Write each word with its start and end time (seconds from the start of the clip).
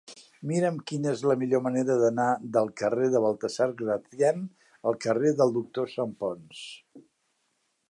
Mira'm 0.51 0.77
quina 0.91 1.09
és 1.17 1.19
la 1.31 1.35
millor 1.41 1.61
manera 1.65 1.97
d'anar 2.03 2.25
del 2.57 2.71
carrer 2.81 3.11
de 3.17 3.21
Baltasar 3.27 3.69
Gracián 3.83 4.43
al 4.93 4.99
carrer 5.07 5.37
del 5.43 5.57
Doctor 5.61 5.95
Santponç. 5.99 6.67